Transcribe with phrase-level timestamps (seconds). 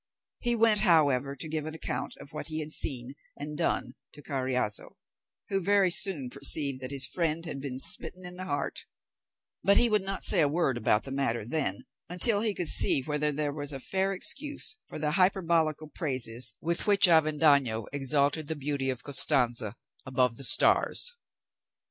[0.39, 4.23] He went, however, to give an account of what he had seen and done to
[4.23, 4.95] Carriazo,
[5.49, 8.87] who very soon perceived that his friend had been smitten in the heart;
[9.63, 13.03] but he would not say a word about the matter then, until he should see
[13.03, 18.55] whether there was a fair excuse for the hyperbolical praises with which Avendaño exalted the
[18.55, 21.13] beauty of Costanza above the stars.